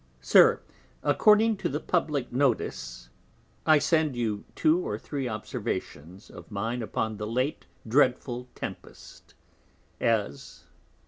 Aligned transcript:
SIR 0.19 0.61
According 1.03 1.57
to 1.57 1.69
the 1.69 1.79
publick 1.79 2.33
Notice, 2.33 3.09
I 3.67 3.77
send 3.77 4.15
you 4.15 4.45
two 4.55 4.79
or 4.79 4.97
three 4.97 5.27
Observations 5.29 6.31
of 6.31 6.49
mine 6.49 6.81
upon 6.81 7.17
the 7.17 7.27
late 7.27 7.67
dreadful 7.87 8.47
Tempest: 8.55 9.35
As, 9.99 10.63
1. 10.63 10.71